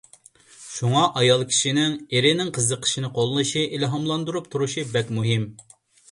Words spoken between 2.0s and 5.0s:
ئېرىنىڭ قىزىقىشىنى قوللىشى، ئىلھاملاندۇرۇپ تۇرۇشى